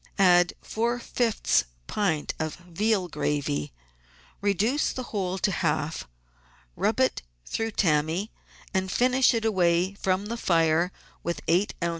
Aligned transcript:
Add 0.17 0.53
four 0.63 0.97
fifths 0.97 1.65
pint 1.85 2.33
of 2.39 2.55
veal 2.55 3.07
gravy, 3.07 3.71
reduce 4.41 4.91
the 4.91 5.03
whole 5.13 5.37
to 5.37 5.51
half, 5.51 6.07
rub 6.75 6.99
it 6.99 7.21
through 7.45 7.69
tammy, 7.73 8.31
and 8.73 8.91
finish 8.91 9.31
it 9.35 9.45
away 9.45 9.93
from 9.93 10.25
the 10.25 10.37
fire 10.37 10.91
with 11.21 11.39
eight 11.47 11.75
oz. 11.83 11.89